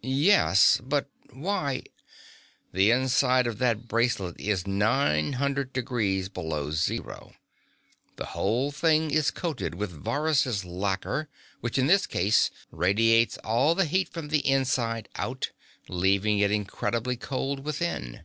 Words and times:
"Yes, 0.00 0.80
but 0.84 1.10
why" 1.32 1.82
"The 2.72 2.92
inside 2.92 3.48
of 3.48 3.58
that 3.58 3.88
bracelet 3.88 4.40
is 4.40 4.64
nine 4.64 5.32
hundred 5.32 5.72
degrees 5.72 6.28
below 6.28 6.70
zero. 6.70 7.34
The 8.14 8.26
whole 8.26 8.70
thing 8.70 9.10
is 9.10 9.32
coated 9.32 9.74
with 9.74 9.90
Varrhus' 10.04 10.64
lacquer, 10.64 11.28
which, 11.62 11.78
in 11.78 11.88
this 11.88 12.06
case, 12.06 12.52
radiates 12.70 13.38
all 13.38 13.74
the 13.74 13.86
heat 13.86 14.08
from 14.08 14.28
the 14.28 14.46
inside 14.48 15.08
out, 15.16 15.50
leaving 15.88 16.38
it 16.38 16.52
incredibly 16.52 17.16
cold 17.16 17.64
within. 17.64 18.22